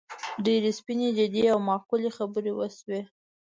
[0.45, 2.99] ډېرې سپینې، جدي او معقولې خبرې وشوې.